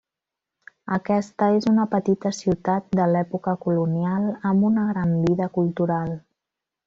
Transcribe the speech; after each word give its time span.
Aquesta 0.95 1.49
és 1.57 1.67
una 1.71 1.83
petita 1.91 2.31
ciutat 2.37 2.89
de 3.01 3.05
l'època 3.11 3.55
colonial 3.67 4.25
amb 4.53 4.67
una 4.71 4.87
gran 4.93 5.13
vida 5.29 5.51
cultural. 5.61 6.17